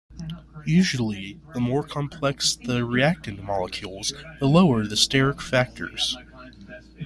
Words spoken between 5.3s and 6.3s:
factors.